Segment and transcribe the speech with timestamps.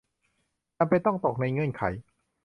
[0.77, 1.83] จำเป็นต้องตกในเงื่อนไข